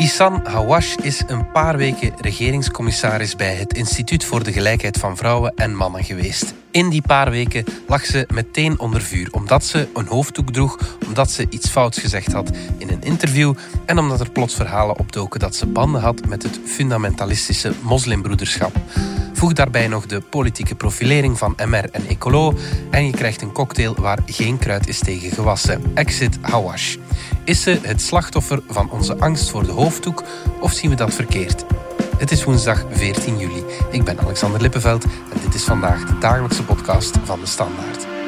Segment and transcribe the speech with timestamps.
[0.00, 5.52] Isan Hawash is een paar weken regeringscommissaris bij het Instituut voor de Gelijkheid van Vrouwen
[5.56, 6.54] en Mannen geweest.
[6.70, 11.34] In die paar weken lag ze meteen onder vuur, omdat ze een hoofddoek droeg, omdat
[11.34, 13.54] ze iets fouts gezegd had in een interview
[13.86, 18.72] en omdat er plots verhalen opdoken dat ze banden had met het fundamentalistische moslimbroederschap.
[19.32, 22.54] Voeg daarbij nog de politieke profilering van MR en Ecolo
[22.90, 25.82] en je krijgt een cocktail waar geen kruid is tegen gewassen.
[25.94, 26.96] Exit Hawash.
[27.44, 30.24] Is ze het slachtoffer van onze angst voor de hoofddoek
[30.60, 31.64] of zien we dat verkeerd?
[32.18, 33.64] Het is woensdag 14 juli.
[33.90, 38.19] Ik ben Alexander Lippenveld en dit is vandaag de dagelijkse podcast van de Standaard.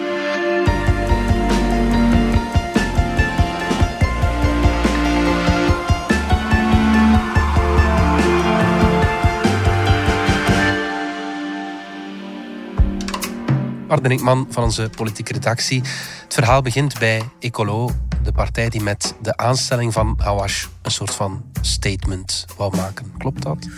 [13.93, 14.19] Arden
[14.51, 15.83] van onze politieke redactie.
[16.23, 17.91] Het verhaal begint bij Ecolo,
[18.23, 23.13] de partij die met de aanstelling van Hawash een soort van statement wou maken.
[23.19, 23.69] Klopt dat?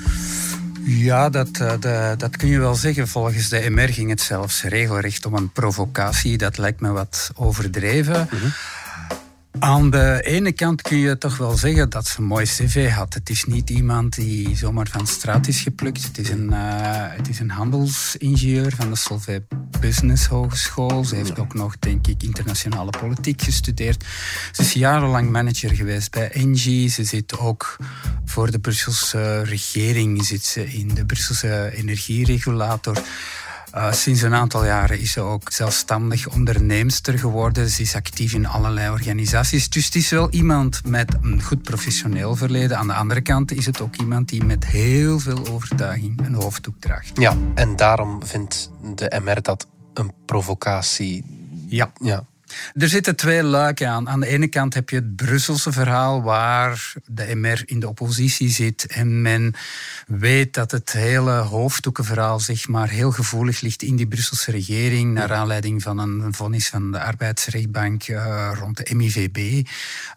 [0.84, 3.08] Ja, dat, eh, dat kun je wel zeggen.
[3.08, 6.38] Volgens de MR ging het zelfs regelrecht om een provocatie.
[6.38, 8.28] Dat lijkt me wat overdreven.
[8.30, 8.46] Mhm.
[9.64, 13.14] Aan de ene kant kun je toch wel zeggen dat ze een mooi cv had.
[13.14, 16.02] Het is niet iemand die zomaar van straat is geplukt.
[16.02, 16.58] Het is een, uh,
[17.16, 19.46] het is een handelsingenieur van de Solvay
[19.80, 21.04] Business Hogeschool.
[21.04, 24.04] Ze heeft ook nog, denk ik, internationale politiek gestudeerd.
[24.52, 26.88] Ze is jarenlang manager geweest bij Engie.
[26.88, 27.76] Ze zit ook
[28.24, 33.02] voor de Brusselse regering zit ze in de Brusselse energieregulator.
[33.76, 37.68] Uh, sinds een aantal jaren is ze ook zelfstandig onderneemster geworden.
[37.68, 39.68] Ze is actief in allerlei organisaties.
[39.68, 42.78] Dus het is wel iemand met een goed professioneel verleden.
[42.78, 46.80] Aan de andere kant is het ook iemand die met heel veel overtuiging een hoofddoek
[46.80, 47.10] draagt.
[47.14, 51.24] Ja, en daarom vindt de MR dat een provocatie.
[51.66, 51.92] Ja.
[52.00, 52.24] ja.
[52.74, 54.08] Er zitten twee luiken aan.
[54.08, 58.50] Aan de ene kant heb je het Brusselse verhaal waar de MR in de oppositie
[58.50, 59.54] zit en men
[60.06, 65.32] weet dat het hele hoofddoekenverhaal zeg maar, heel gevoelig ligt in die Brusselse regering naar
[65.32, 69.36] aanleiding van een vonnis van de arbeidsrechtbank uh, rond de MIVB.
[69.36, 69.62] Uh,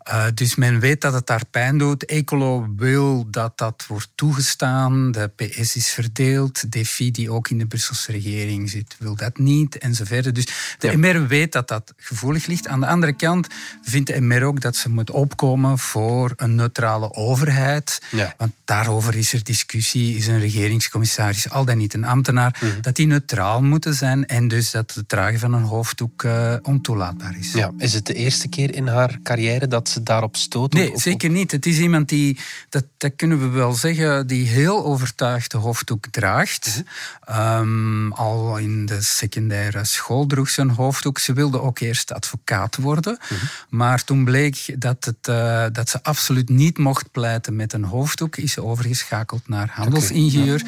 [0.03, 2.05] eh, dus men weet dat het daar pijn doet.
[2.05, 5.11] Ecolo wil dat dat wordt toegestaan.
[5.11, 6.71] De PS is verdeeld.
[6.71, 10.35] Defi, die ook in de Brusselse regering zit, wil dat niet enzovoort.
[10.35, 10.97] Dus de ja.
[10.97, 12.67] MR weet dat dat gevoelig ligt.
[12.67, 13.47] Aan de andere kant
[13.81, 18.01] vindt de MR ook dat ze moet opkomen voor een neutrale overheid.
[18.37, 20.15] Want daarover is er discussie.
[20.15, 22.81] Is een regeringscommissaris, al dan niet een ambtenaar, mhm.
[22.81, 27.37] dat die neutraal moeten zijn en dus dat het dragen van een hoofddoek uh, ontoelaatbaar
[27.39, 27.51] is.
[27.51, 27.71] Ja.
[27.77, 30.73] Is het de eerste keer in haar carrière dat ze daarop stoot?
[30.73, 31.51] Nee, zeker niet.
[31.51, 32.39] Het is iemand die,
[32.69, 36.83] dat, dat kunnen we wel zeggen, die heel overtuigd de hoofddoek draagt.
[37.25, 37.37] Mhm.
[37.37, 41.19] Ehm, al in de secundaire school droeg ze een hoofddoek.
[41.19, 43.17] Ze wilde ook eerst advocaat worden.
[43.21, 43.45] Mhm.
[43.69, 48.37] Maar toen bleek dat, het, uh, dat ze absoluut niet mocht pleiten met een hoofddoek,
[48.37, 50.61] is ze overgeschakeld naar handelsingenieur.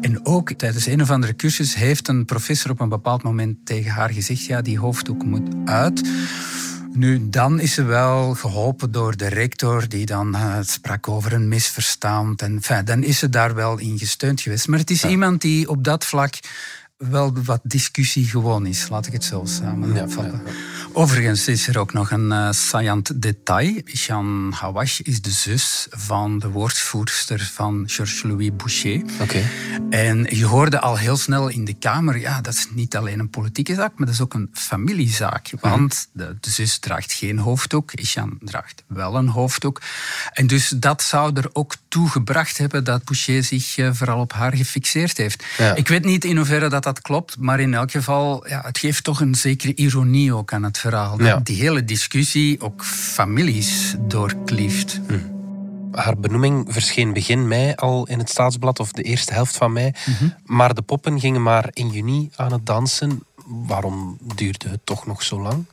[0.00, 3.90] En ook tijdens een of andere cursus heeft een professor op een bepaald moment tegen
[3.90, 6.02] haar gezegd: ja, die hoofddoek moet uit.
[6.94, 11.48] Nu, dan is ze wel geholpen door de rector, die dan uh, sprak over een
[11.48, 12.42] misverstand.
[12.42, 14.68] En enfin, dan is ze daar wel in gesteund geweest.
[14.68, 16.34] Maar het is iemand die op dat vlak
[17.10, 20.42] wel wat discussie gewoon is, laat ik het zo samenvatten.
[20.44, 20.52] Ja,
[20.94, 23.80] Overigens is er ook nog een uh, saillant detail.
[23.84, 29.02] Jean Hawash is de zus van de woordvoerster van Georges-Louis Boucher.
[29.20, 29.42] Oké.
[29.90, 33.30] En je hoorde al heel snel in de Kamer, ja, dat is niet alleen een
[33.30, 35.52] politieke zaak, maar dat is ook een familiezaak.
[35.52, 35.68] Mhm.
[35.68, 39.80] Want de, de, zus draagt geen hoofddoek, Jean draagt wel een hoofddoek.
[40.32, 44.32] En dus dat zou er ook toe gebracht hebben dat Boucher zich uh, vooral op
[44.32, 45.44] haar gefixeerd heeft.
[45.74, 49.04] Ik weet niet in hoeverre dat dat klopt, maar in elk geval, ja, het geeft
[49.04, 51.16] toch een zekere ironie ook aan het verhaal.
[51.16, 55.00] Dat die hele discussie ook families doorklieft.
[55.06, 55.18] Hm.
[55.92, 59.92] Haar benoeming verscheen begin mei al in het staatsblad, of de eerste helft van mei.
[60.06, 60.28] Mhm.
[60.44, 63.22] Maar de poppen gingen maar in juni aan het dansen.
[63.46, 65.64] Waarom duurde het toch nog zo lang?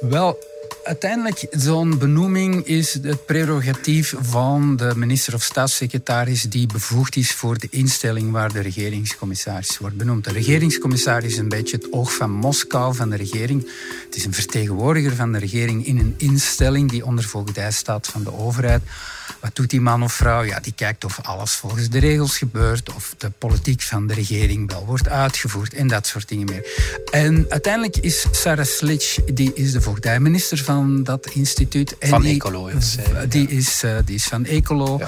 [0.00, 0.38] Wel,
[0.84, 7.58] Uiteindelijk, zo'n benoeming is het prerogatief van de minister of staatssecretaris die bevoegd is voor
[7.58, 10.24] de instelling waar de regeringscommissaris wordt benoemd.
[10.24, 13.70] De regeringscommissaris is een beetje het oog van Moskou, van de regering.
[14.04, 18.24] Het is een vertegenwoordiger van de regering in een instelling die onder voogdij staat van
[18.24, 18.82] de overheid.
[19.40, 20.42] Wat doet die man of vrouw?
[20.42, 24.70] Ja, die kijkt of alles volgens de regels gebeurt, of de politiek van de regering
[24.70, 26.66] wel wordt uitgevoerd en dat soort dingen meer.
[27.10, 31.98] En uiteindelijk is Sarah Slitch, die is de voogdijminister van dat instituut.
[31.98, 32.70] En van die, Ecolo.
[33.28, 35.00] die, is, die is van Ecolo.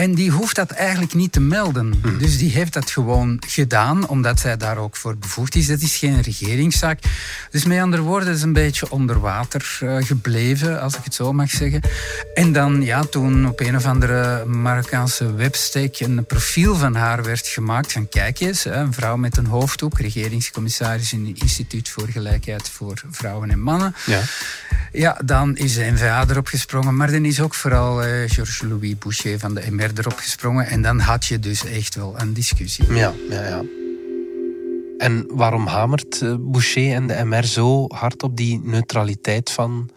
[0.00, 1.88] En die hoeft dat eigenlijk niet te melden.
[1.88, 2.18] Mhm.
[2.18, 5.66] Dus die heeft dat gewoon gedaan, omdat zij daar ook voor bevoegd is.
[5.66, 7.00] Dat is geen regeringszaak.
[7.50, 11.32] Dus met andere woorden, is een beetje onder water uh, gebleven, als ik het zo
[11.32, 11.80] mag zeggen.
[12.34, 17.46] En dan, ja, toen op een of andere Marokkaanse webstack een profiel van haar werd
[17.46, 17.92] gemaakt.
[17.92, 23.02] Van kijk eens, een vrouw met een hoofddoek, regeringscommissaris in het Instituut voor Gelijkheid voor
[23.10, 23.94] Vrouwen en Mannen.
[24.06, 24.20] Ja,
[24.92, 26.96] ja dan is de NVA erop gesprongen.
[26.96, 30.66] Maar dan is ook vooral uh, Georges-Louis Boucher van de MR erop gesprongen.
[30.66, 32.94] En dan had je dus echt wel een discussie.
[32.94, 33.62] Ja, ja, ja.
[35.00, 39.90] En waarom hamert eh, Boucher en de MR zo hard op die neutraliteit van...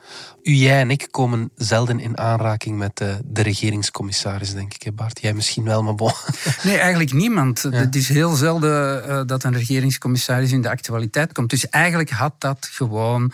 [0.43, 5.21] U, jij en ik komen zelden in aanraking met de, de regeringscommissaris, denk ik, Bart.
[5.21, 6.11] Jij misschien wel, maar bon.
[6.63, 7.61] Nee, eigenlijk niemand.
[7.61, 11.49] Het is heel zelden uh, dat een regeringscommissaris in de actualiteit komt.
[11.49, 13.31] Dus eigenlijk had dat gewoon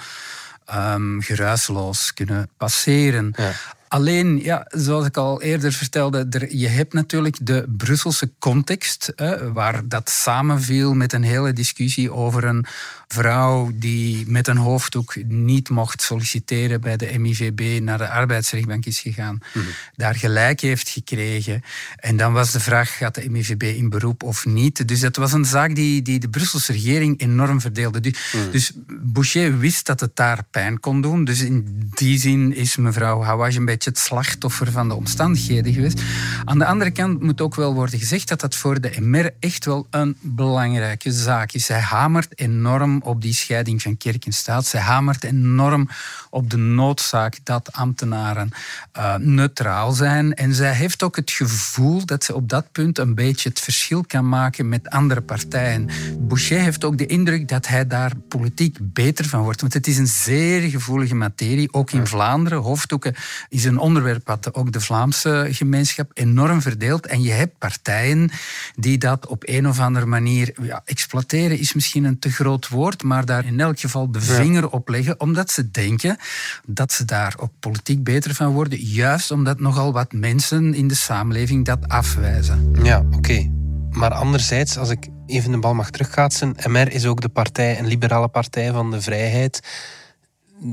[0.75, 3.33] um, geruisloos kunnen passeren.
[3.37, 3.51] Ja.
[3.89, 9.51] Alleen, ja, zoals ik al eerder vertelde, er, je hebt natuurlijk de Brusselse context, hè,
[9.53, 12.65] waar dat samenviel met een hele discussie over een
[13.13, 18.99] vrouw die met een hoofddoek niet mocht solliciteren bij de MIVB naar de arbeidsrechtbank is
[18.99, 19.65] gegaan, mhm.
[19.95, 21.63] daar gelijk heeft gekregen.
[21.95, 24.87] En dan was de vraag, gaat de MIVB in beroep of niet?
[24.87, 27.99] Dus dat was een zaak die, die de Brusselse regering enorm verdeelde.
[27.99, 28.51] Dus, mhm.
[28.51, 28.71] dus
[29.01, 31.23] Boucher wist dat het daar pijn kon doen.
[31.23, 36.01] Dus in die zin is mevrouw Hawaj een beetje het slachtoffer van de omstandigheden geweest.
[36.45, 39.65] Aan de andere kant moet ook wel worden gezegd dat dat voor de MR echt
[39.65, 41.67] wel een belangrijke zaak is.
[41.67, 44.65] Hij hamert enorm op die scheiding van kerk en staat.
[44.65, 45.89] Zij hamert enorm
[46.29, 48.49] op de noodzaak dat ambtenaren
[48.97, 50.33] uh, neutraal zijn.
[50.33, 54.03] En zij heeft ook het gevoel dat ze op dat punt een beetje het verschil
[54.07, 55.89] kan maken met andere partijen.
[56.19, 59.61] Boucher heeft ook de indruk dat hij daar politiek beter van wordt.
[59.61, 62.61] Want het is een zeer gevoelige materie, ook in Vlaanderen.
[62.61, 63.15] Hoofddoeken
[63.49, 67.05] is een onderwerp wat ook de Vlaamse gemeenschap enorm verdeelt.
[67.05, 68.31] En je hebt partijen
[68.75, 72.88] die dat op een of andere manier ja, exploiteren, is misschien een te groot woord
[73.03, 76.17] maar daar in elk geval de vinger op leggen, omdat ze denken
[76.65, 80.95] dat ze daar ook politiek beter van worden, juist omdat nogal wat mensen in de
[80.95, 82.75] samenleving dat afwijzen.
[82.83, 83.51] Ja, oké.
[83.91, 87.87] Maar anderzijds, als ik even de bal mag terugkaatsen, MR is ook de partij, een
[87.87, 89.59] liberale partij van de vrijheid.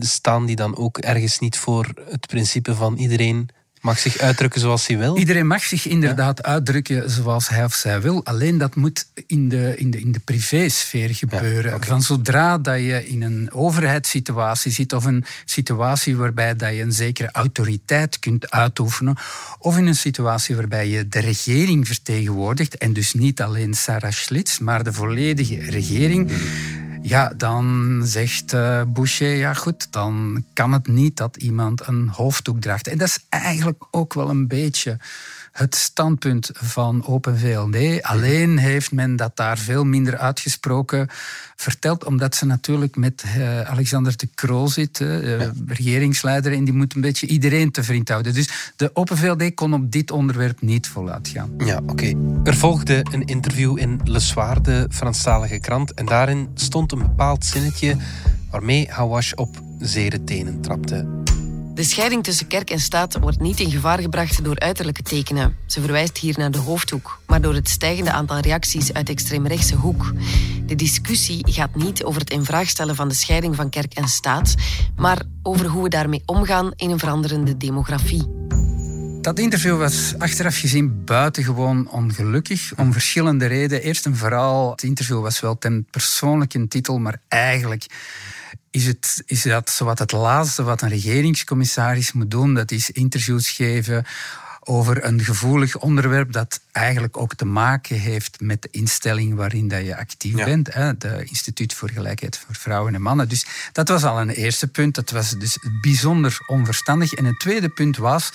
[0.01, 3.49] Staan die dan ook ergens niet voor het principe van iedereen
[3.87, 5.17] mag zich uitdrukken zoals hij wil.
[5.17, 8.25] Iedereen mag zich inderdaad uitdrukken zoals hij of zij wil.
[8.25, 11.85] Alleen dat moet in de, in de, in de privésfeer gebeuren.
[11.85, 16.93] Van zodra dat je in een overheidssituatie zit of een situatie waarbij dat je een
[16.93, 19.17] zekere autoriteit kunt uitoefenen
[19.59, 24.59] of in een situatie waarbij je de regering vertegenwoordigt en dus niet alleen Sarah Schlitz,
[24.59, 26.31] maar de volledige regering
[27.09, 32.61] ja, dan zegt uh, Boucher, ja goed, dan kan het niet dat iemand een hoofddoek
[32.61, 32.89] draagt.
[32.89, 34.99] En dat is eigenlijk ook wel een beetje
[35.57, 38.03] het standpunt van Open VLD.
[38.03, 41.09] Alleen heeft men dat daar veel minder uitgesproken
[41.57, 46.95] verteld, omdat ze natuurlijk met uh, Alexander de Croo zit, uh, regeringsleider, en die moet
[46.95, 48.35] een beetje iedereen te vriend houden.
[48.35, 51.51] Dus de Open VLD kon op dit onderwerp niet voluit gaan.
[51.59, 52.13] Ja, oké.
[52.45, 57.45] Er volgde een interview in Le Soir, de Franstalige krant, en daarin stond een bepaald
[57.45, 57.97] zinnetje
[58.51, 61.25] waarmee Hawash op zere tenen trapte.
[61.77, 65.57] De scheiding tussen kerk en staat wordt niet in gevaar gebracht door uiterlijke tekenen.
[65.67, 69.75] Ze verwijst hier naar de hoofdhoek, maar door het stijgende aantal reacties uit de extreemrechtse
[69.75, 70.13] hoek.
[70.67, 74.55] De discussie gaat niet over het invraagstellen van de scheiding van kerk en staat,
[74.97, 78.25] maar over hoe we daarmee omgaan in een veranderende demografie.
[79.21, 82.73] Dat interview was achteraf gezien buitengewoon ongelukkig.
[82.77, 83.83] Om verschillende redenen.
[83.83, 87.87] Eerst en vooral, het interview was wel ten persoonlijke titel, maar eigenlijk
[88.77, 92.55] is, het, is dat zowat het laatste wat een regeringscommissaris moet doen.
[92.55, 94.05] Dat is interviews geven
[94.69, 99.85] over een gevoelig onderwerp dat eigenlijk ook te maken heeft met de instelling waarin dat
[99.85, 100.75] je actief bent.
[100.75, 103.29] Hè, de Instituut voor Gelijkheid voor Vrouwen en Mannen.
[103.29, 104.95] Dus dat was al een eerste punt.
[104.95, 107.13] Dat was dus bijzonder onverstandig.
[107.13, 108.33] En het tweede punt was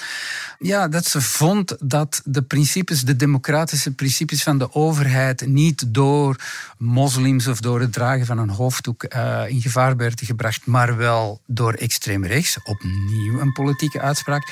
[0.60, 6.36] ja, dat ze vond dat de principes, de democratische principes van de overheid niet door
[6.78, 11.42] moslims of door het dragen van een hoofddoek uh, in gevaar werden gebracht, maar wel
[11.46, 12.58] door extreem rechts.
[12.64, 14.48] Opnieuw een politieke uitspraak.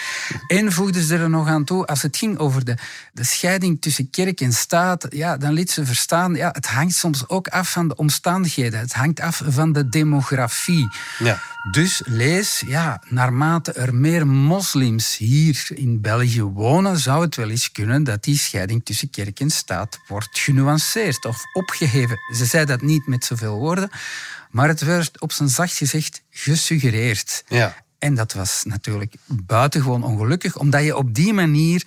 [0.47, 2.75] En voegden ze er nog aan toe, als het ging over de,
[3.13, 7.27] de scheiding tussen kerk en staat, ja, dan liet ze verstaan, ja, het hangt soms
[7.27, 8.79] ook af van de omstandigheden.
[8.79, 10.87] Het hangt af van de demografie.
[11.19, 11.41] Ja.
[11.71, 17.71] Dus lees, ja, naarmate er meer moslims hier in België wonen, zou het wel eens
[17.71, 22.17] kunnen dat die scheiding tussen kerk en staat wordt genuanceerd of opgeheven.
[22.35, 23.89] Ze zei dat niet met zoveel woorden,
[24.51, 27.43] maar het werd op zijn zacht gezegd gesuggereerd.
[27.47, 27.75] Ja.
[27.99, 31.83] En dat was natuurlijk buitengewoon ongelukkig, omdat je op die manier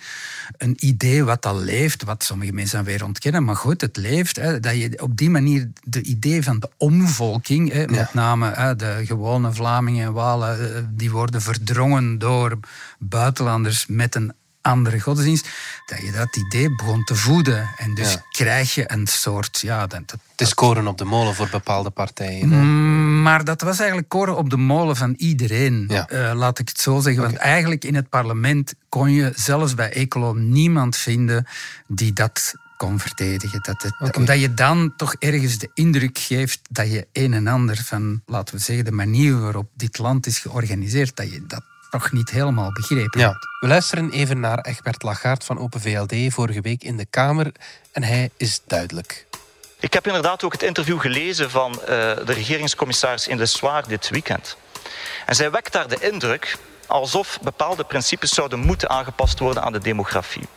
[0.57, 4.59] een idee wat al leeft, wat sommige mensen weer ontkennen, maar goed, het leeft, hè,
[4.59, 9.01] dat je op die manier de idee van de omvolking, hè, met name hè, de
[9.05, 12.59] gewone Vlamingen en Walen, eh, die worden verdrongen door
[12.99, 15.49] buitenlanders met een andere godsdienst,
[15.85, 17.69] dat je dat idee begon te voeden.
[17.77, 19.59] En dus krijg je een soort...
[19.59, 22.47] Ja, dat, dat, het is koren op de molen voor bepaalde partijen.
[22.47, 26.79] Mm, maar dat was eigenlijk koren op de molen van iedereen, uh, laat ik het
[26.79, 27.23] zo zeggen.
[27.23, 31.47] Want eigenlijk in het parlement kon je zelfs bij Ecolo niemand vinden
[31.87, 33.61] die dat kon verdedigen.
[33.61, 37.83] Dat het, Omdat je dan toch ergens de indruk geeft dat je een en ander
[37.83, 41.63] van, laten we zeggen, de manier waarop dit land is georganiseerd, dat je dat
[41.93, 43.37] nog niet helemaal begrepen ja.
[43.59, 47.51] We luisteren even naar Egbert Lagarde van Open VLD vorige week in de Kamer
[47.91, 49.25] en hij is duidelijk.
[49.79, 54.09] Ik heb inderdaad ook het interview gelezen van uh, de regeringscommissaris in de Soir dit
[54.09, 54.57] weekend.
[55.25, 59.79] En zij wekt daar de indruk alsof bepaalde principes zouden moeten aangepast worden aan de
[59.79, 60.47] demografie.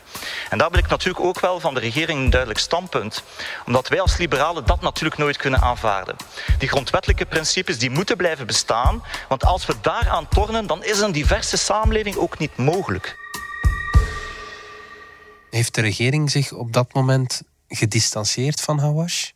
[0.50, 3.22] En daar wil ik natuurlijk ook wel van de regering een duidelijk standpunt.
[3.66, 6.16] Omdat wij als liberalen dat natuurlijk nooit kunnen aanvaarden.
[6.58, 9.02] Die grondwettelijke principes die moeten blijven bestaan.
[9.28, 13.16] Want als we daaraan tornen, dan is een diverse samenleving ook niet mogelijk.
[15.50, 19.30] Heeft de regering zich op dat moment gedistanceerd van Hawash?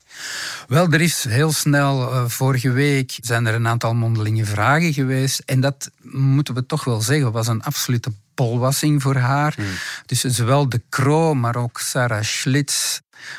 [0.69, 5.39] Wel, er is heel snel, uh, vorige week zijn er een aantal mondelinge vragen geweest.
[5.39, 9.53] En dat moeten we toch wel zeggen, was een absolute polwassing voor haar.
[9.57, 9.67] Hmm.
[10.07, 12.99] Dus zowel de Kro, maar ook Sarah Schlitz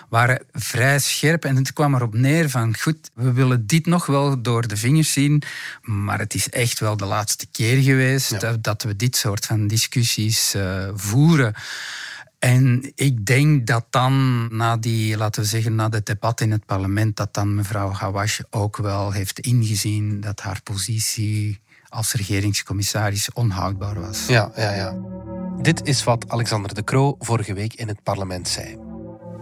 [0.10, 1.46] waren vrij scherp.
[1.46, 5.14] En het kwam erop neer van, goed, we willen dit nog wel door de vingers
[5.14, 5.44] zien,
[5.82, 10.56] maar het is echt wel de laatste keer geweest dat, we dit soort van discussies
[10.56, 11.54] uh, voeren.
[12.42, 16.66] En ik denk dat dan, na die, laten we zeggen, na het debat in het
[16.66, 24.00] parlement, dat dan mevrouw Hawash ook wel heeft ingezien dat haar positie als regeringscommissaris onhoudbaar
[24.00, 24.28] was.
[24.28, 24.96] Ja, ja, ja.
[25.62, 28.78] Dit is wat Alexander de Croo vorige week in het parlement zei.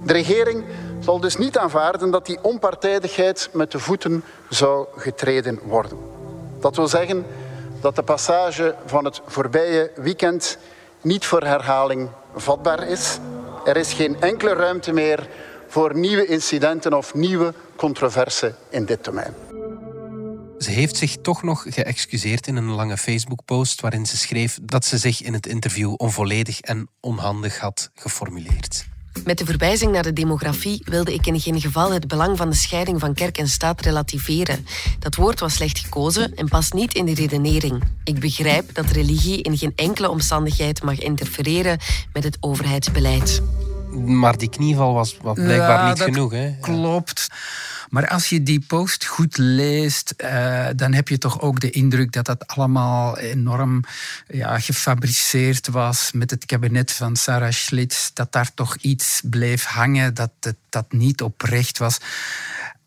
[0.06, 0.64] De regering
[1.00, 5.98] zal dus niet aanvaarden dat die onpartijdigheid met de voeten zou getreden worden.
[6.60, 7.26] Dat wil zeggen
[7.82, 10.58] dat de passage van het voorbije weekend
[11.02, 12.10] niet voor herhaling
[12.42, 13.18] vatbaar is.
[13.66, 15.28] Er is geen enkele ruimte meer
[15.68, 19.34] voor nieuwe incidenten of nieuwe controverse in dit domein.
[20.58, 24.98] Ze heeft zich toch nog geëxcuseerd in een lange Facebook-post waarin ze schreef dat ze
[24.98, 28.86] zich in het interview onvolledig en onhandig had geformuleerd.
[29.24, 32.56] Met de verwijzing naar de demografie wilde ik in geen geval het belang van de
[32.56, 34.66] scheiding van kerk en staat relativeren.
[35.00, 37.84] Dat woord was slecht gekozen en past niet in de redenering.
[38.04, 41.80] Ik begrijp dat religie in geen enkele omstandigheid mag interfereren
[42.14, 43.42] met het overheidsbeleid.
[43.92, 46.32] Maar die knieval was blijkbaar niet genoeg.
[46.32, 46.56] Hè?
[46.62, 47.28] Klopt.
[47.90, 52.12] Maar als je die post goed leest, uh, dan heb je toch ook de indruk
[52.12, 53.84] dat dat allemaal enorm
[54.28, 58.10] ja, gefabriceerd was met het kabinet van Sarah Schlitz.
[58.14, 61.98] Dat daar toch iets bleef hangen, dat het dat niet oprecht was.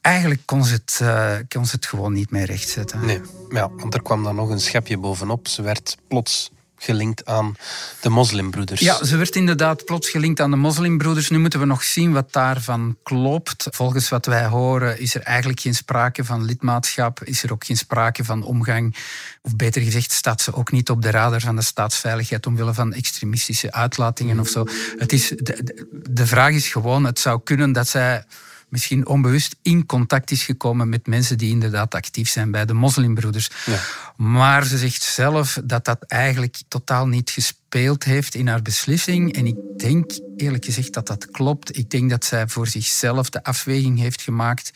[0.00, 3.06] Eigenlijk kon ze, het, uh, kon ze het gewoon niet meer rechtzetten.
[3.06, 5.48] Nee, ja, want er kwam dan nog een schepje bovenop.
[5.48, 6.50] Ze werd plots
[6.82, 7.56] gelinkt aan
[8.00, 8.80] de moslimbroeders.
[8.80, 11.30] Ja, ze werd inderdaad plots gelinkt aan de moslimbroeders.
[11.30, 13.66] Nu moeten we nog zien wat daarvan klopt.
[13.70, 17.76] Volgens wat wij horen is er eigenlijk geen sprake van lidmaatschap, is er ook geen
[17.76, 18.96] sprake van omgang,
[19.42, 22.92] of beter gezegd staat ze ook niet op de radar van de staatsveiligheid omwille van
[22.92, 24.66] extremistische uitlatingen of zo.
[24.98, 28.24] Het is, de, de vraag is gewoon, het zou kunnen dat zij
[28.72, 33.50] misschien onbewust in contact is gekomen met mensen die inderdaad actief zijn bij de moslimbroeders.
[33.66, 33.78] Ja.
[34.16, 39.34] Maar ze zegt zelf dat dat eigenlijk totaal niet gespeeld heeft in haar beslissing.
[39.34, 40.10] En ik denk
[40.42, 41.78] eerlijk gezegd dat dat klopt.
[41.78, 44.70] Ik denk dat zij voor zichzelf de afweging heeft gemaakt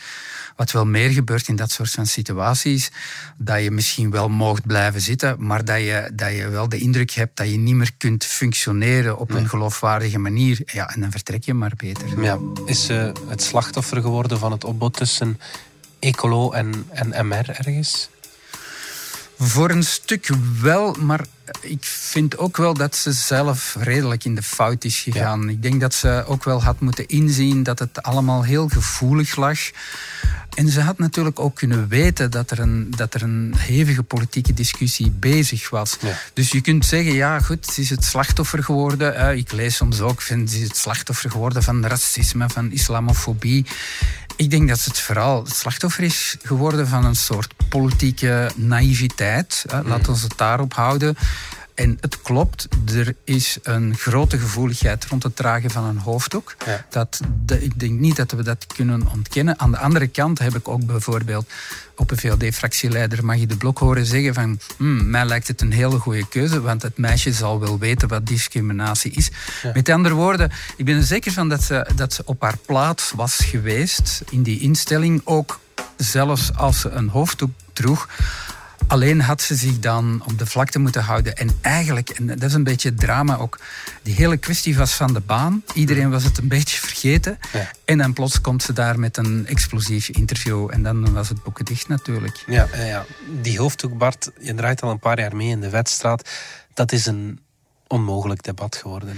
[0.57, 2.91] wat wel meer gebeurt in dat soort van situaties,
[3.37, 7.11] dat je misschien wel mocht blijven zitten, maar dat je, dat je wel de indruk
[7.11, 10.61] hebt dat je niet meer kunt functioneren op een geloofwaardige manier.
[10.65, 12.23] Ja, en dan vertrek je maar beter.
[12.23, 12.39] Ja.
[12.65, 15.41] Is ze het slachtoffer geworden van het opbod tussen
[15.99, 18.09] Ecolo en, en MR ergens?
[19.39, 20.31] Voor een stuk
[20.61, 21.27] wel, maar
[21.61, 25.49] ik vind ook wel dat ze zelf redelijk in de fout is gegaan.
[25.49, 29.59] Ik denk dat ze ook wel had moeten inzien dat het allemaal heel gevoelig lag.
[30.55, 34.55] En ze had natuurlijk ook kunnen weten dat er een, dat er een hevige politieke
[34.55, 35.97] discussie bezig was.
[36.33, 39.37] Dus je kunt zeggen, ja goed, ze is het slachtoffer geworden.
[39.37, 43.67] ik lees soms ook, ze is het slachtoffer geworden van racisme, van islamofobie.
[44.37, 49.65] Ik denk dat het vooral het slachtoffer is geworden van een soort politieke naïviteit.
[49.85, 51.17] Laten we het daarop houden.
[51.77, 56.57] En het klopt, er is een grote gevoeligheid rond het dragen van een hoofddoek.
[56.91, 57.21] Dat,
[57.61, 59.59] ik denk niet dat we dat kunnen ontkennen.
[59.59, 61.47] Aan de andere kant heb ik ook bijvoorbeeld
[61.97, 65.99] op een VLD-fractieleider Maggie de Blok horen zeggen van hmm, mij lijkt het een hele
[65.99, 69.31] goede keuze, want het meisje zal wel weten wat discriminatie is.
[69.75, 73.13] Met andere woorden, ik ben er zeker van dat ze, dat ze op haar plaats
[73.17, 75.61] was geweest in die instelling, ook
[75.97, 78.09] zelfs als ze een hoofddoek droeg.
[78.87, 81.37] Alleen had ze zich dan op de vlakte moeten houden.
[81.37, 83.59] En eigenlijk, en dat is een beetje het drama ook,
[84.03, 85.63] die hele kwestie was van de baan.
[85.75, 87.39] Iedereen was het een beetje vergeten.
[87.85, 90.69] En dan plots komt ze daar met een explosief interview.
[90.73, 92.45] En dan was het boeken dicht natuurlijk.
[92.47, 93.05] Ja, ja.
[93.43, 96.31] die hoofddoek, Bart, je draait al een paar jaar mee in de wedstraat.
[96.75, 97.41] Dat is een
[97.87, 99.09] onmogelijk debat geworden.
[99.09, 99.15] Hè?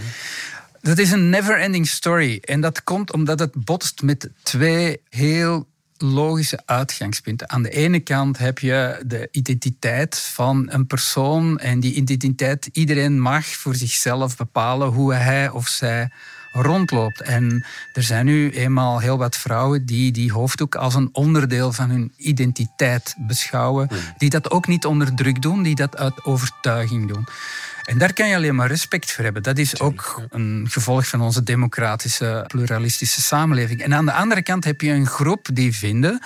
[0.80, 2.38] Dat is een never-ending story.
[2.44, 5.66] En dat komt omdat het botst met twee heel
[5.98, 7.50] logische uitgangspunten.
[7.50, 13.20] Aan de ene kant heb je de identiteit van een persoon en die identiteit, iedereen
[13.20, 16.10] mag voor zichzelf bepalen hoe hij of zij
[16.52, 17.20] rondloopt.
[17.20, 21.90] En er zijn nu eenmaal heel wat vrouwen die die hoofddoek als een onderdeel van
[21.90, 23.88] hun identiteit beschouwen,
[24.18, 27.26] die dat ook niet onder druk doen, die dat uit overtuiging doen.
[27.88, 29.42] En daar kan je alleen maar respect voor hebben.
[29.42, 33.82] Dat is ook een gevolg van onze democratische, pluralistische samenleving.
[33.82, 36.22] En aan de andere kant heb je een groep die vinden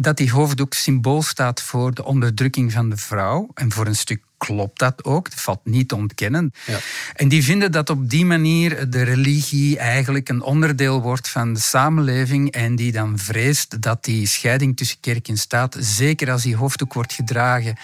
[0.00, 3.50] dat die hoofddoek symbool staat voor de onderdrukking van de vrouw.
[3.54, 6.52] En voor een stuk klopt dat ook, dat valt niet te ontkennen.
[6.66, 6.78] Ja.
[7.14, 11.60] En die vinden dat op die manier de religie eigenlijk een onderdeel wordt van de
[11.60, 16.56] samenleving en die dan vreest dat die scheiding tussen kerk en staat, zeker als die
[16.56, 17.76] hoofddoek wordt gedragen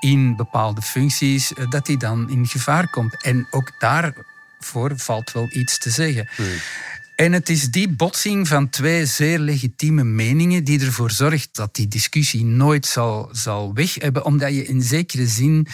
[0.00, 3.22] in bepaalde functies, eh, dat die dan in gevaar komt.
[3.22, 6.28] En ook daarvoor valt wel iets te zeggen.
[6.36, 6.46] Hmm.
[7.16, 11.88] En het is die botsing van twee zeer legitieme meningen die ervoor zorgt dat die
[11.88, 15.66] discussie nooit zal, zal weg hebben, omdat je in zekere zin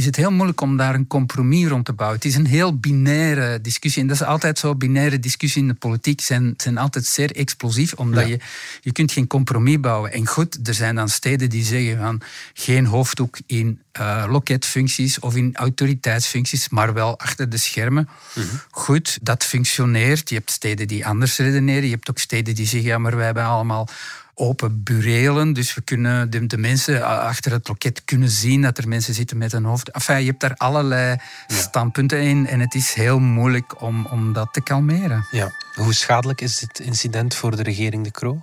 [0.00, 2.18] is het heel moeilijk om daar een compromis rond te bouwen.
[2.18, 4.02] Het is een heel binaire discussie.
[4.02, 4.74] En dat is altijd zo.
[4.74, 8.38] Binaire discussies in de politiek zijn, zijn altijd zeer explosief, omdat je,
[8.80, 10.12] je kunt geen compromis bouwen.
[10.12, 12.20] En goed, er zijn dan steden die zeggen van
[12.54, 18.08] geen hoofddoek in uh, loketfuncties of in autoriteitsfuncties, maar wel achter de schermen.
[18.34, 18.46] Mhm.
[18.70, 20.28] Goed, dat functioneert.
[20.28, 21.84] Je hebt steden die anders redeneren.
[21.84, 23.88] Je hebt ook steden die zeggen, ja, maar wij hebben allemaal
[24.34, 25.52] open burelen.
[25.52, 29.38] Dus we kunnen de, de, mensen achter het loket kunnen zien dat er mensen zitten
[29.38, 29.90] met een hoofd.
[29.90, 34.48] Enfin, je hebt daar allerlei standpunten in en het is heel moeilijk om, om dat
[34.52, 35.26] te kalmeren.
[35.30, 35.52] Ja.
[35.74, 38.42] Hoe schadelijk is dit incident voor de regering De Croo?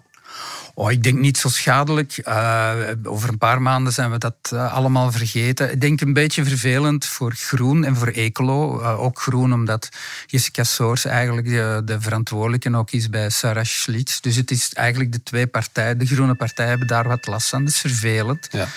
[0.73, 2.21] Oh, ik denk niet zo schadelijk.
[2.27, 2.73] Uh,
[3.03, 5.71] over een paar maanden zijn we dat uh, allemaal vergeten.
[5.71, 8.81] Ik denk een beetje vervelend voor Groen en voor Ecolo.
[8.81, 9.89] Uh, ook Groen, omdat
[10.25, 14.19] Jessica Soors eigenlijk de, de, verantwoordelijke ook is bij Sarah Schlitz.
[14.19, 17.63] Dus het is eigenlijk de twee partijen, de groene partijen, hebben daar wat last van.
[17.63, 18.47] Dat is vervelend.
[18.51, 18.67] Ja.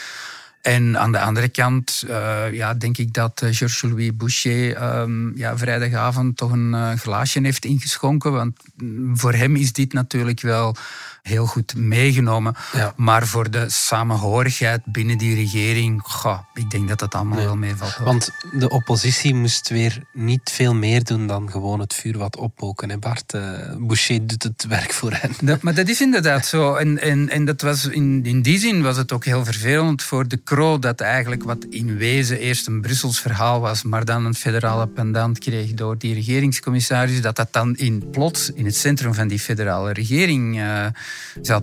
[0.63, 6.37] En aan de andere kant uh, ja, denk ik dat Georges-Louis Boucher um, ja, vrijdagavond
[6.37, 8.33] toch een uh, glaasje heeft ingeschonken.
[8.33, 10.77] Want mm, voor hem is dit natuurlijk wel
[11.23, 12.55] heel goed meegenomen.
[12.97, 17.97] Maar voor de samenhorigheid binnen die regering, goh, ik denk dat dat allemaal wel meevalt.
[17.97, 22.91] Want de oppositie moest weer niet veel meer doen dan gewoon het vuur wat oppoken.
[22.91, 23.43] En Bart uh,
[23.79, 25.31] Boucher doet het werk voor hen.
[25.41, 26.75] Dat, maar dat is inderdaad zo.
[26.75, 30.29] En, en, en dat was in, in die zin was het ook heel vervelend voor
[30.29, 34.35] de Kro dat eigenlijk wat in wezen eerst een Brussels verhaal was, maar dan een
[34.35, 39.29] federale pendant kreeg door die regeringscommissaris, dat dat dan in plots in het centrum van
[39.29, 40.87] die federale regering uh,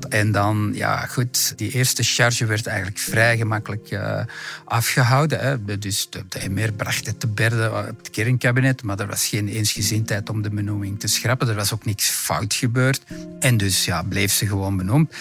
[0.10, 4.20] En dan, ja goed, die eerste charge werd eigenlijk vrij gemakkelijk uh,
[4.66, 5.40] afgehouden.
[5.40, 5.78] Hè.
[5.80, 9.48] Dus de, de MR bracht het te berden op het kernkabinet, maar er was geen
[9.48, 11.50] eensgezindheid om de benoeming te schrappen.
[11.50, 13.02] Er was ook niks fout gebeurd.
[13.40, 15.14] En dus ja, bleef ze gewoon benoemd.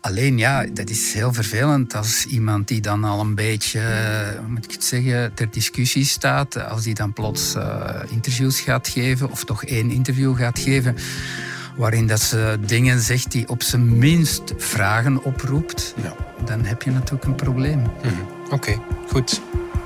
[0.00, 4.48] Alleen ja, dat is heel vervelend als iemand die dan al een beetje, eh, hoe
[4.48, 7.54] moet ik het zeggen, ter discussie staat, als die dan plots
[8.08, 10.96] interviews gaat geven, of toch één interview gaat geven,
[11.76, 16.14] waarin dat ze dingen zegt die op zijn minst vragen oproept, ja.
[16.44, 17.80] dan heb je natuurlijk een probleem.
[17.80, 18.14] Mhm.
[18.50, 19.40] Oké, goed.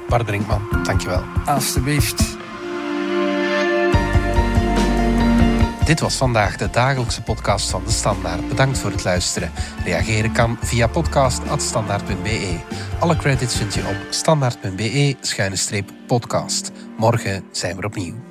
[0.09, 1.22] Bart Brinkman, dankjewel.
[1.44, 2.38] Alsjeblieft.
[5.85, 8.48] Dit was vandaag de dagelijkse podcast van De Standaard.
[8.48, 9.50] Bedankt voor het luisteren.
[9.85, 12.59] Reageren kan via podcast.standaard.be.
[12.98, 16.70] Alle credits vind je op standaard.be-podcast.
[16.96, 18.29] Morgen zijn we opnieuw.